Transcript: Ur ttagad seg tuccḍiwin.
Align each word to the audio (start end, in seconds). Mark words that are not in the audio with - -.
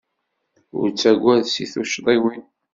Ur 0.79 0.87
ttagad 0.89 1.43
seg 1.49 1.67
tuccḍiwin. 1.73 2.43